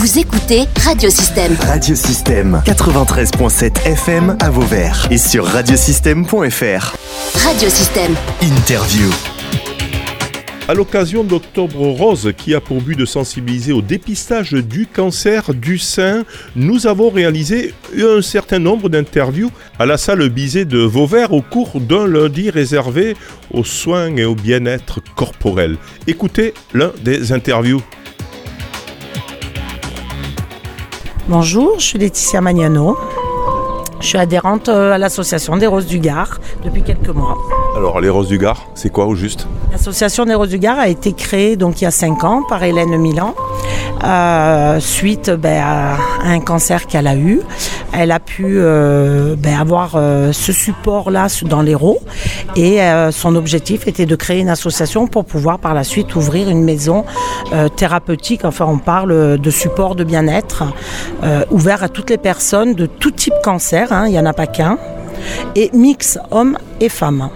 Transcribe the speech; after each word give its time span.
Vous 0.00 0.18
écoutez 0.18 0.62
Radiosystème. 0.82 1.54
Radiosystème 1.60 2.62
93.7 2.64 3.84
FM 3.84 4.34
à 4.40 4.48
Vauvert 4.48 5.06
et 5.10 5.18
sur 5.18 5.44
radiosystème.fr. 5.44 6.96
Radiosystème. 7.34 8.14
Interview. 8.40 9.10
À 10.68 10.72
l'occasion 10.72 11.22
d'Octobre 11.22 11.88
Rose, 11.88 12.32
qui 12.34 12.54
a 12.54 12.62
pour 12.62 12.80
but 12.80 12.96
de 12.96 13.04
sensibiliser 13.04 13.72
au 13.74 13.82
dépistage 13.82 14.52
du 14.52 14.86
cancer 14.86 15.52
du 15.52 15.76
sein, 15.76 16.24
nous 16.56 16.86
avons 16.86 17.10
réalisé 17.10 17.74
un 17.98 18.22
certain 18.22 18.58
nombre 18.58 18.88
d'interviews 18.88 19.50
à 19.78 19.84
la 19.84 19.98
salle 19.98 20.26
Bizet 20.30 20.64
de 20.64 20.78
Vauvert 20.78 21.34
au 21.34 21.42
cours 21.42 21.78
d'un 21.78 22.06
lundi 22.06 22.48
réservé 22.48 23.16
aux 23.50 23.64
soins 23.64 24.16
et 24.16 24.24
au 24.24 24.34
bien-être 24.34 25.00
corporel. 25.14 25.76
Écoutez 26.06 26.54
l'un 26.72 26.90
des 27.04 27.32
interviews. 27.32 27.82
Bonjour, 31.30 31.78
je 31.78 31.84
suis 31.84 31.98
Laetitia 32.00 32.40
Magnano. 32.40 32.98
Je 34.00 34.06
suis 34.08 34.18
adhérente 34.18 34.68
euh, 34.68 34.94
à 34.94 34.98
l'association 34.98 35.56
des 35.56 35.68
Roses 35.68 35.86
du 35.86 36.00
Gard 36.00 36.40
depuis 36.64 36.82
quelques 36.82 37.10
mois. 37.10 37.38
Alors, 37.76 38.00
les 38.00 38.08
Roses 38.08 38.26
du 38.26 38.36
Gard, 38.36 38.66
c'est 38.74 38.90
quoi 38.90 39.06
au 39.06 39.14
juste? 39.14 39.46
L'association 39.70 40.24
des 40.24 40.34
Roses 40.34 40.48
du 40.48 40.58
Gard 40.58 40.80
a 40.80 40.88
été 40.88 41.12
créée 41.12 41.54
donc 41.54 41.80
il 41.80 41.84
y 41.84 41.86
a 41.86 41.92
5 41.92 42.24
ans 42.24 42.42
par 42.42 42.64
Hélène 42.64 42.96
Milan. 42.96 43.36
Euh, 44.02 44.80
suite 44.80 45.30
ben, 45.30 45.62
à 45.62 45.98
un 46.24 46.40
cancer 46.40 46.88
qu'elle 46.88 47.06
a 47.06 47.14
eu. 47.14 47.42
Elle 47.92 48.12
a 48.12 48.20
pu 48.20 48.44
euh, 48.48 49.34
ben, 49.36 49.58
avoir 49.58 49.92
euh, 49.94 50.32
ce 50.32 50.52
support-là 50.52 51.26
dans 51.44 51.62
l'Hérault 51.62 51.98
et 52.56 52.82
euh, 52.82 53.10
son 53.10 53.34
objectif 53.34 53.88
était 53.88 54.06
de 54.06 54.16
créer 54.16 54.40
une 54.40 54.48
association 54.48 55.06
pour 55.06 55.24
pouvoir 55.24 55.58
par 55.58 55.74
la 55.74 55.84
suite 55.84 56.14
ouvrir 56.14 56.48
une 56.48 56.64
maison 56.64 57.04
thérapeutique, 57.76 58.44
enfin 58.44 58.66
on 58.68 58.78
parle 58.78 59.38
de 59.38 59.50
support 59.50 59.96
de 59.96 60.04
bien-être, 60.04 60.64
ouvert 61.50 61.82
à 61.82 61.88
toutes 61.88 62.10
les 62.10 62.18
personnes 62.18 62.74
de 62.74 62.86
tout 62.86 63.10
type 63.10 63.34
cancer, 63.42 63.92
hein, 63.92 64.06
il 64.06 64.12
n'y 64.12 64.18
en 64.18 64.26
a 64.26 64.32
pas 64.32 64.46
qu'un, 64.46 64.78
et 65.56 65.70
mix 65.72 66.18
hommes 66.30 66.56
et 66.80 66.88
femmes. 66.88 67.28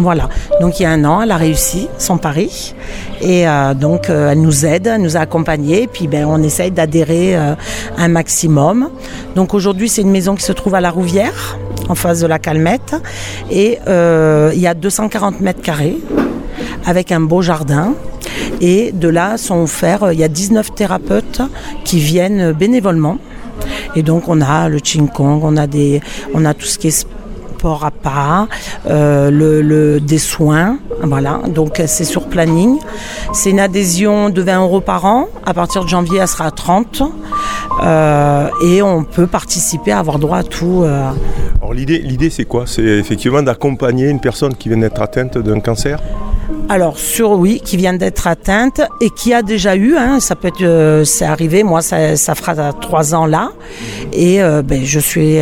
Voilà, 0.00 0.28
donc 0.60 0.78
il 0.78 0.84
y 0.84 0.86
a 0.86 0.90
un 0.90 1.04
an, 1.04 1.22
elle 1.22 1.32
a 1.32 1.36
réussi 1.36 1.88
son 1.98 2.18
pari 2.18 2.74
et 3.20 3.48
euh, 3.48 3.74
donc 3.74 4.10
euh, 4.10 4.30
elle 4.30 4.40
nous 4.40 4.64
aide, 4.64 4.86
elle 4.86 5.02
nous 5.02 5.16
a 5.16 5.20
accompagnés, 5.20 5.88
puis 5.92 6.06
ben, 6.06 6.24
on 6.24 6.40
essaye 6.40 6.70
d'adhérer 6.70 7.36
euh, 7.36 7.54
un 7.96 8.08
maximum. 8.08 8.90
Donc 9.34 9.54
aujourd'hui 9.54 9.88
c'est 9.88 10.02
une 10.02 10.12
maison 10.12 10.36
qui 10.36 10.44
se 10.44 10.52
trouve 10.52 10.76
à 10.76 10.80
la 10.80 10.90
Rouvière, 10.90 11.58
en 11.88 11.96
face 11.96 12.20
de 12.20 12.28
la 12.28 12.38
Calmette, 12.38 12.94
et 13.50 13.78
il 13.88 14.60
y 14.60 14.66
a 14.68 14.74
240 14.74 15.40
mètres 15.40 15.62
carrés 15.62 15.98
avec 16.86 17.10
un 17.10 17.20
beau 17.20 17.42
jardin. 17.42 17.94
Et 18.60 18.92
de 18.92 19.08
là 19.08 19.36
sont 19.36 19.62
offerts, 19.62 20.12
il 20.12 20.18
y 20.18 20.24
a 20.24 20.28
19 20.28 20.74
thérapeutes 20.74 21.42
qui 21.84 21.98
viennent 21.98 22.52
bénévolement. 22.52 23.18
Et 23.96 24.02
donc 24.02 24.28
on 24.28 24.40
a 24.40 24.68
le 24.68 24.78
Ching 24.78 25.08
Kong, 25.08 25.40
on 25.42 25.56
a, 25.56 25.66
des, 25.66 26.00
on 26.34 26.44
a 26.44 26.54
tout 26.54 26.66
ce 26.66 26.78
qui 26.78 26.88
est 26.88 27.06
sport 27.58 27.84
à 27.84 27.90
pas, 27.90 28.46
euh, 28.88 29.30
le, 29.30 29.62
le- 29.62 29.98
des 30.00 30.18
soins, 30.18 30.78
voilà. 31.02 31.40
Donc 31.48 31.82
c'est 31.86 32.04
sur 32.04 32.28
planning. 32.28 32.78
C'est 33.32 33.50
une 33.50 33.58
adhésion 33.60 34.30
de 34.30 34.42
20 34.42 34.60
euros 34.62 34.80
par 34.80 35.04
an. 35.04 35.26
À 35.44 35.54
partir 35.54 35.82
de 35.84 35.88
janvier, 35.88 36.18
elle 36.20 36.28
sera 36.28 36.46
à 36.46 36.50
30. 36.52 37.02
Euh, 37.82 38.48
et 38.64 38.80
on 38.82 39.02
peut 39.04 39.26
participer, 39.26 39.90
avoir 39.92 40.18
droit 40.20 40.38
à 40.38 40.42
tout. 40.44 40.82
euh. 40.84 41.10
Alors, 41.60 41.74
l'idée, 41.74 41.98
l'idée 41.98 42.30
c'est 42.30 42.44
quoi? 42.44 42.64
C'est 42.66 42.82
effectivement 42.82 43.42
d'accompagner 43.42 44.08
une 44.08 44.20
personne 44.20 44.54
qui 44.54 44.68
vient 44.68 44.78
d'être 44.78 45.02
atteinte 45.02 45.36
d'un 45.38 45.58
cancer? 45.60 45.98
Alors 46.70 46.98
sur 46.98 47.30
oui, 47.32 47.60
qui 47.64 47.76
vient 47.76 47.94
d'être 47.94 48.26
atteinte 48.26 48.80
et 49.00 49.10
qui 49.10 49.32
a 49.34 49.42
déjà 49.42 49.74
eu, 49.74 49.96
hein, 49.96 50.20
ça 50.20 50.34
peut 50.36 50.48
être, 50.48 50.62
euh, 50.62 51.02
c'est 51.04 51.24
arrivé, 51.24 51.62
moi 51.62 51.80
ça, 51.82 52.14
ça 52.16 52.34
fera 52.34 52.72
trois 52.74 53.14
ans 53.14 53.24
là, 53.26 53.50
et 54.12 54.38
ben, 54.64 54.82
je 54.84 55.00
suis, 55.00 55.38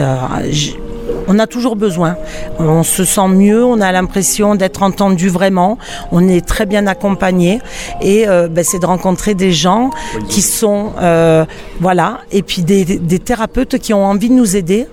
on 1.29 1.39
a 1.39 1.47
toujours 1.47 1.77
besoin, 1.77 2.17
on 2.59 2.83
se 2.83 3.05
sent 3.05 3.29
mieux, 3.29 3.65
on 3.65 3.81
a 3.81 3.91
l'impression 3.93 4.55
d'être 4.55 4.83
entendu 4.83 5.29
vraiment, 5.29 5.79
on 6.13 6.27
est 6.29 6.45
très 6.47 6.67
bien 6.67 6.87
accompagné. 6.87 7.61
Et 8.01 8.29
euh, 8.29 8.49
ben, 8.49 8.63
c'est 8.65 8.79
de 8.79 8.87
rencontrer 8.87 9.35
des 9.35 9.53
gens 9.53 9.91
qui 10.29 10.43
sont, 10.43 10.93
euh, 11.01 11.45
voilà, 11.81 12.21
et 12.33 12.43
puis 12.43 12.63
des, 12.63 12.85
des 12.85 13.19
thérapeutes 13.19 13.79
qui 13.79 13.93
ont 13.95 14.05
envie 14.05 14.29
de 14.29 14.35
nous 14.35 14.57
aider. 14.57 14.87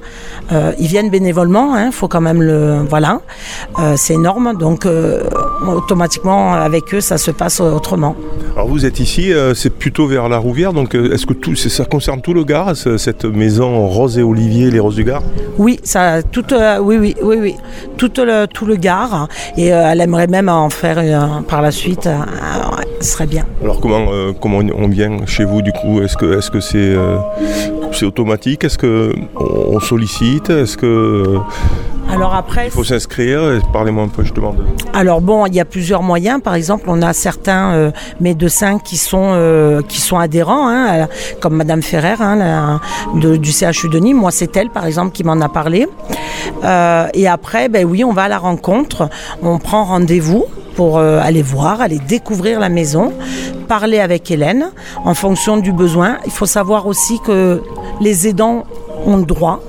Euh, 0.51 0.73
ils 0.79 0.87
viennent 0.87 1.09
bénévolement, 1.09 1.77
il 1.77 1.91
faut 1.91 2.07
quand 2.07 2.21
même 2.21 2.41
le, 2.41 2.79
voilà, 2.89 3.21
c'est 3.95 4.13
énorme, 4.15 4.57
donc 4.57 4.87
automatiquement 5.67 6.53
avec 6.53 6.93
eux 6.93 7.01
ça 7.01 7.17
se 7.17 7.31
passe 7.31 7.59
autrement. 7.59 8.15
Alors 8.55 8.67
vous 8.67 8.85
êtes 8.85 8.99
ici, 8.99 9.31
c'est 9.55 9.69
plutôt 9.71 10.07
vers 10.07 10.29
la 10.29 10.37
Rouvière, 10.37 10.73
donc 10.73 10.95
est-ce 10.95 11.25
que 11.25 11.33
tout, 11.33 11.55
ça 11.55 11.85
concerne 11.85 12.21
tout 12.21 12.33
le 12.33 12.43
Gard, 12.43 12.75
ce- 12.75 12.97
cette 12.97 13.25
maison 13.25 13.87
Rose 13.87 14.17
et 14.17 14.23
Olivier, 14.23 14.69
les 14.71 14.79
Roses 14.79 14.95
du 14.95 15.03
Gard? 15.03 15.23
Oui, 15.57 15.79
ça, 15.83 16.21
euh, 16.51 16.79
oui, 16.79 16.97
oui, 16.97 17.15
oui, 17.21 17.37
oui, 17.39 17.55
tout 17.97 18.11
le, 18.17 18.45
tout 18.47 18.65
le 18.65 18.75
Gard, 18.75 19.27
et 19.57 19.73
euh, 19.73 19.89
elle 19.91 20.01
aimerait 20.01 20.27
même 20.27 20.49
en 20.49 20.69
faire 20.69 20.97
euh, 20.99 21.41
par 21.47 21.61
la 21.61 21.71
suite, 21.71 22.09
ce 22.99 23.11
serait 23.11 23.27
bien. 23.27 23.45
Alors 23.63 23.79
comment, 23.79 24.05
comment 24.41 24.59
on 24.75 24.87
vient 24.87 25.25
chez 25.25 25.43
vous 25.43 25.61
du 25.61 25.71
coup? 25.71 26.01
Est-ce 26.01 26.17
que 26.17 26.37
est-ce 26.37 26.49
c'est 27.91 28.05
automatique? 28.05 28.63
Est-ce 28.63 28.77
que 28.77 29.13
on 29.35 29.79
sollicite? 29.79 30.49
Est-ce 30.49 30.77
que 30.77 31.37
Alors 32.11 32.35
après, 32.35 32.65
il 32.67 32.71
faut 32.71 32.83
s'inscrire 32.83 33.59
Parlez-moi 33.71 34.03
un 34.03 34.07
peu, 34.07 34.23
je 34.23 34.33
demande. 34.33 34.63
Alors 34.93 35.21
bon, 35.21 35.45
il 35.47 35.55
y 35.55 35.59
a 35.59 35.65
plusieurs 35.65 36.03
moyens. 36.03 36.41
Par 36.41 36.53
exemple, 36.55 36.85
on 36.87 37.01
a 37.01 37.11
certains 37.13 37.73
euh, 37.73 37.91
médecins 38.19 38.77
qui 38.79 38.97
sont 38.97 39.31
euh, 39.33 39.81
qui 39.81 39.99
sont 39.99 40.17
adhérents, 40.19 40.67
hein, 40.67 41.03
à 41.03 41.07
comme 41.39 41.55
Madame 41.55 41.81
Ferrer 41.81 42.15
hein, 42.19 42.35
la- 42.35 42.79
de- 43.19 43.35
du 43.37 43.51
CHU 43.51 43.89
de 43.89 43.97
Nîmes. 43.99 44.17
Moi, 44.17 44.31
c'est 44.31 44.55
elle, 44.57 44.69
par 44.69 44.85
exemple, 44.85 45.11
qui 45.11 45.23
m'en 45.23 45.39
a 45.41 45.49
parlé. 45.49 45.87
Euh, 46.63 47.07
et 47.13 47.27
après, 47.27 47.67
ben 47.69 47.85
oui, 47.85 48.03
on 48.03 48.13
va 48.13 48.23
à 48.23 48.27
la 48.27 48.37
rencontre. 48.37 49.09
On 49.41 49.57
prend 49.57 49.83
rendez-vous 49.85 50.45
pour 50.75 50.97
aller 50.99 51.43
voir, 51.43 51.81
aller 51.81 51.99
découvrir 51.99 52.59
la 52.59 52.69
maison, 52.69 53.13
parler 53.67 53.99
avec 53.99 54.29
Hélène 54.31 54.71
en 55.05 55.13
fonction 55.13 55.57
du 55.57 55.71
besoin. 55.71 56.17
Il 56.25 56.31
faut 56.31 56.47
savoir 56.47 56.87
aussi 56.87 57.19
que 57.19 57.61
les 58.01 58.27
aidants 58.27 58.63
ont 59.05 59.17
le 59.17 59.25
droit 59.25 59.59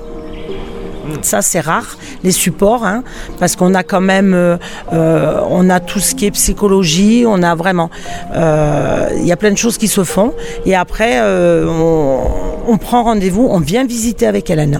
ça 1.21 1.41
c'est 1.41 1.59
rare, 1.59 1.97
les 2.23 2.31
supports, 2.31 2.85
hein, 2.85 3.03
parce 3.39 3.55
qu'on 3.55 3.73
a 3.73 3.83
quand 3.83 4.01
même, 4.01 4.33
euh, 4.33 4.57
euh, 4.93 5.39
on 5.49 5.69
a 5.69 5.79
tout 5.79 5.99
ce 5.99 6.15
qui 6.15 6.25
est 6.25 6.31
psychologie, 6.31 7.25
on 7.27 7.41
a 7.43 7.55
vraiment, 7.55 7.89
euh, 8.35 9.09
il 9.17 9.25
y 9.25 9.31
a 9.31 9.37
plein 9.37 9.51
de 9.51 9.57
choses 9.57 9.77
qui 9.77 9.87
se 9.87 10.03
font, 10.03 10.33
et 10.65 10.75
après 10.75 11.19
euh, 11.19 11.67
on, 11.67 12.71
on 12.71 12.77
prend 12.77 13.03
rendez-vous, 13.03 13.47
on 13.49 13.59
vient 13.59 13.85
visiter 13.85 14.27
avec 14.27 14.49
Hélène. 14.49 14.79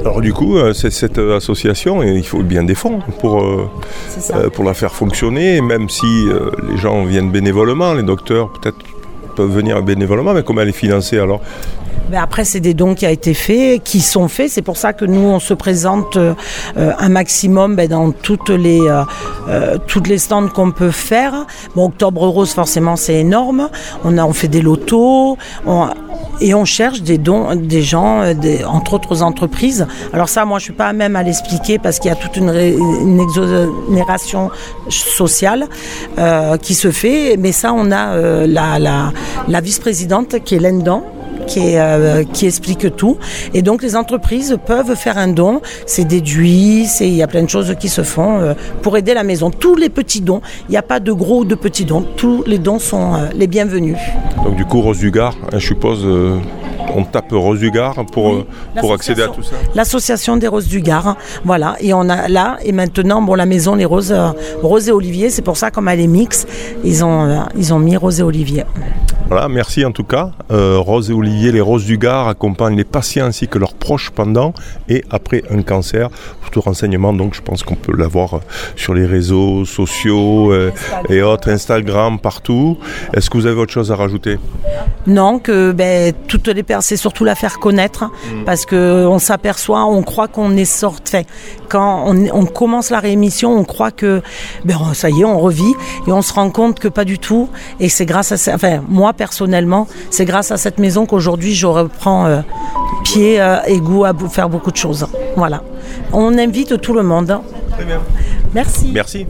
Alors 0.00 0.20
du 0.20 0.32
coup, 0.32 0.56
c'est 0.72 0.92
cette 0.92 1.18
association, 1.18 2.02
et 2.02 2.12
il 2.12 2.26
faut 2.26 2.42
bien 2.42 2.62
des 2.62 2.74
fonds 2.74 3.00
pour 3.20 3.44
pour 4.52 4.64
la 4.64 4.74
faire 4.74 4.92
fonctionner, 4.92 5.60
même 5.60 5.88
si 5.88 6.06
les 6.68 6.76
gens 6.76 7.04
viennent 7.04 7.30
bénévolement, 7.32 7.92
les 7.94 8.04
docteurs 8.04 8.52
peut-être 8.52 8.76
peuvent 9.36 9.52
venir 9.52 9.80
bénévolement, 9.82 10.34
mais 10.34 10.42
comment 10.42 10.62
elle 10.62 10.70
est 10.70 10.72
financée 10.72 11.18
alors 11.18 11.40
après, 12.14 12.44
c'est 12.44 12.60
des 12.60 12.74
dons 12.74 12.94
qui 12.94 13.04
a 13.04 13.10
été 13.10 13.34
faits, 13.34 13.82
qui 13.82 14.00
sont 14.00 14.28
faits. 14.28 14.50
C'est 14.50 14.62
pour 14.62 14.76
ça 14.76 14.92
que 14.92 15.04
nous, 15.04 15.20
on 15.20 15.40
se 15.40 15.54
présente 15.54 16.16
euh, 16.16 16.34
un 16.76 17.08
maximum 17.08 17.74
ben, 17.74 17.88
dans 17.88 18.12
toutes 18.12 18.50
les 18.50 18.80
euh, 18.80 19.02
euh, 19.48 19.76
toutes 19.86 20.06
les 20.06 20.18
stands 20.18 20.48
qu'on 20.48 20.70
peut 20.70 20.92
faire. 20.92 21.46
Bon, 21.74 21.86
Octobre 21.86 22.26
Rose, 22.28 22.52
forcément, 22.52 22.96
c'est 22.96 23.16
énorme. 23.16 23.70
On 24.04 24.18
a, 24.18 24.24
on 24.24 24.32
fait 24.32 24.48
des 24.48 24.62
lotos. 24.62 25.36
On, 25.66 25.88
et 26.40 26.54
on 26.54 26.64
cherche 26.64 27.02
des 27.02 27.18
dons 27.18 27.54
des 27.54 27.82
gens, 27.82 28.20
euh, 28.20 28.34
des, 28.34 28.64
entre 28.64 28.94
autres 28.94 29.22
entreprises. 29.22 29.86
Alors 30.12 30.28
ça, 30.28 30.44
moi, 30.44 30.58
je 30.58 30.64
suis 30.64 30.72
pas 30.72 30.86
à 30.86 30.92
même 30.92 31.16
à 31.16 31.22
l'expliquer 31.22 31.78
parce 31.78 31.98
qu'il 31.98 32.08
y 32.08 32.12
a 32.12 32.16
toute 32.16 32.36
une, 32.36 32.50
une 32.50 33.20
exonération 33.20 34.50
sociale 34.88 35.66
euh, 36.18 36.56
qui 36.56 36.74
se 36.74 36.90
fait. 36.90 37.36
Mais 37.38 37.52
ça, 37.52 37.72
on 37.72 37.90
a 37.90 38.08
euh, 38.08 38.46
la, 38.46 38.78
la, 38.78 39.12
la 39.48 39.60
vice-présidente 39.60 40.36
qui 40.44 40.54
est 40.54 40.58
Hélène 40.58 40.82
Dan, 40.82 41.02
qui, 41.46 41.60
est, 41.60 41.80
euh, 41.80 42.24
qui 42.24 42.46
explique 42.46 42.94
tout. 42.96 43.16
Et 43.54 43.62
donc 43.62 43.82
les 43.82 43.96
entreprises 43.96 44.58
peuvent 44.64 44.94
faire 44.94 45.18
un 45.18 45.28
don, 45.28 45.60
c'est 45.86 46.04
déduit, 46.04 46.86
il 47.00 47.14
y 47.14 47.22
a 47.22 47.26
plein 47.26 47.42
de 47.42 47.50
choses 47.50 47.74
qui 47.78 47.88
se 47.88 48.02
font 48.02 48.40
euh, 48.40 48.54
pour 48.82 48.96
aider 48.96 49.14
la 49.14 49.22
maison. 49.22 49.50
Tous 49.50 49.76
les 49.76 49.88
petits 49.88 50.20
dons, 50.20 50.40
il 50.68 50.72
n'y 50.72 50.76
a 50.76 50.82
pas 50.82 51.00
de 51.00 51.12
gros 51.12 51.40
ou 51.40 51.44
de 51.44 51.54
petits 51.54 51.84
dons, 51.84 52.04
tous 52.16 52.44
les 52.46 52.58
dons 52.58 52.78
sont 52.78 53.14
euh, 53.14 53.28
les 53.34 53.46
bienvenus. 53.46 53.96
Donc 54.44 54.56
du 54.56 54.64
coup, 54.64 54.80
Rose 54.80 54.98
du 54.98 55.10
Gard, 55.10 55.34
hein, 55.52 55.58
je 55.58 55.66
suppose, 55.66 56.06
on 56.94 57.04
tape 57.04 57.32
Rose 57.32 57.58
du 57.58 57.70
Gard 57.70 58.04
pour, 58.12 58.26
Oui, 58.26 58.44
pour 58.80 58.92
accéder 58.92 59.22
à 59.22 59.28
tout 59.28 59.42
ça 59.42 59.56
L'association 59.74 60.36
des 60.36 60.48
Roses 60.48 60.68
du 60.68 60.80
Gard, 60.80 61.16
voilà. 61.44 61.76
Et 61.80 61.94
on 61.94 62.08
a 62.08 62.28
là 62.28 62.58
et 62.64 62.72
maintenant, 62.72 63.22
bon, 63.22 63.34
la 63.34 63.46
maison 63.46 63.74
les 63.74 63.84
roses, 63.84 64.14
Rose 64.62 64.88
et 64.88 64.92
Olivier, 64.92 65.30
c'est 65.30 65.42
pour 65.42 65.56
ça 65.56 65.70
comme 65.70 65.88
elle 65.88 66.00
est 66.00 66.06
mix, 66.06 66.46
ils 66.84 67.04
ont, 67.04 67.44
ils 67.56 67.72
ont 67.72 67.78
mis 67.78 67.96
Rose 67.96 68.20
et 68.20 68.22
Olivier. 68.22 68.64
Voilà, 69.28 69.48
merci 69.48 69.84
en 69.84 69.90
tout 69.90 70.04
cas. 70.04 70.30
Euh, 70.52 70.78
Rose 70.78 71.10
et 71.10 71.12
Olivier, 71.12 71.50
les 71.50 71.60
Roses 71.60 71.84
du 71.84 71.98
Gard 71.98 72.28
accompagnent 72.28 72.76
les 72.76 72.84
patients 72.84 73.26
ainsi 73.26 73.48
que 73.48 73.58
leurs 73.58 73.74
proches 73.74 74.10
pendant 74.10 74.54
et 74.88 75.04
après 75.10 75.42
un 75.50 75.62
cancer. 75.62 76.08
Tout 76.52 76.60
renseignement, 76.62 77.12
donc 77.12 77.34
je 77.34 77.42
pense 77.42 77.62
qu'on 77.62 77.74
peut 77.74 77.94
l'avoir 77.94 78.40
sur 78.76 78.94
les 78.94 79.04
réseaux 79.04 79.66
sociaux 79.66 80.52
euh, 80.52 80.70
et 81.10 81.20
autres, 81.20 81.50
Instagram, 81.50 82.18
partout. 82.18 82.78
Est-ce 83.12 83.28
que 83.28 83.36
vous 83.36 83.46
avez 83.46 83.60
autre 83.60 83.72
chose 83.72 83.92
à 83.92 83.96
rajouter? 83.96 84.38
Non, 85.06 85.38
que 85.38 85.72
ben, 85.72 86.12
toutes 86.28 86.48
les 86.48 86.62
personnes, 86.62 86.82
c'est 86.82 86.96
surtout 86.96 87.24
la 87.24 87.34
faire 87.34 87.58
connaître, 87.58 88.10
parce 88.44 88.66
que 88.66 89.06
on 89.06 89.18
s'aperçoit, 89.18 89.84
on 89.84 90.02
croit 90.02 90.28
qu'on 90.28 90.56
est 90.56 90.64
sorti. 90.64 91.18
Quand 91.68 92.04
on, 92.06 92.26
on 92.32 92.44
commence 92.46 92.90
la 92.90 92.98
réémission, 93.00 93.56
on 93.56 93.64
croit 93.64 93.90
que 93.92 94.22
ben, 94.64 94.78
ça 94.94 95.08
y 95.10 95.20
est, 95.20 95.24
on 95.24 95.38
revit, 95.38 95.74
et 96.06 96.12
on 96.12 96.22
se 96.22 96.32
rend 96.32 96.50
compte 96.50 96.80
que 96.80 96.88
pas 96.88 97.04
du 97.04 97.18
tout. 97.18 97.48
Et 97.80 97.88
c'est 97.88 98.06
grâce 98.06 98.32
à, 98.32 98.36
ça- 98.36 98.54
enfin, 98.54 98.82
moi 98.88 99.12
personnellement, 99.12 99.86
c'est 100.10 100.24
grâce 100.24 100.50
à 100.50 100.56
cette 100.56 100.78
maison 100.78 101.06
qu'aujourd'hui 101.06 101.54
je 101.54 101.66
reprends 101.66 102.26
euh, 102.26 102.40
pied 103.04 103.40
euh, 103.40 103.58
et 103.66 103.78
goût 103.78 104.04
à 104.04 104.12
faire 104.30 104.48
beaucoup 104.48 104.70
de 104.72 104.76
choses. 104.76 105.06
Voilà. 105.36 105.62
On 106.12 106.36
invite 106.36 106.80
tout 106.80 106.94
le 106.94 107.02
monde. 107.02 107.38
Très 107.72 107.84
bien. 107.84 108.00
Merci. 108.54 108.90
Merci. 108.92 109.26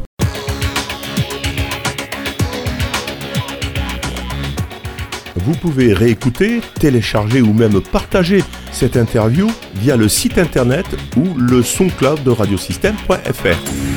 Vous 5.47 5.55
pouvez 5.55 5.95
réécouter, 5.95 6.61
télécharger 6.81 7.41
ou 7.41 7.53
même 7.53 7.81
partager 7.81 8.43
cette 8.73 8.97
interview 8.97 9.49
via 9.77 9.97
le 9.97 10.09
site 10.09 10.39
internet 10.39 10.87
ou 11.17 11.39
le 11.39 11.63
SoundCloud 11.63 12.25
de 12.25 12.31
radiosystème.fr. 12.31 13.96